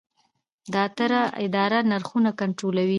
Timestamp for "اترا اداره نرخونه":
0.87-2.29